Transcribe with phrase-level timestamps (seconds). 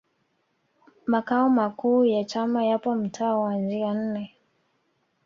[1.05, 4.35] makao makuu ya chama yapo mtaa wa njia nne